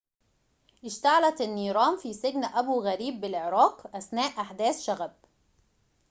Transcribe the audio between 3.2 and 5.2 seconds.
بالعراق أثناء أحداث شغب